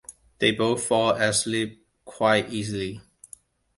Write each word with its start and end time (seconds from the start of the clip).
They 0.39 0.51
both 0.51 0.83
fall 0.83 1.11
asleep 1.11 1.85
quite 2.05 2.51
easily. 2.51 3.01